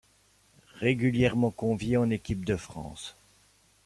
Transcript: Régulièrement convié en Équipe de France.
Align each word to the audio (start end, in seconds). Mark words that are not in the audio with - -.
Régulièrement 0.79 1.51
convié 1.51 1.95
en 1.95 2.09
Équipe 2.09 2.43
de 2.43 2.55
France. 2.55 3.15